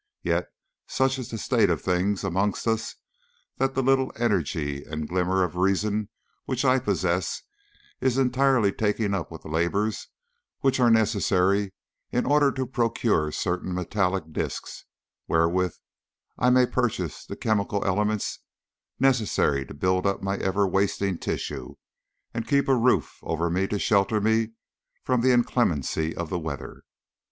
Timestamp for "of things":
1.69-2.23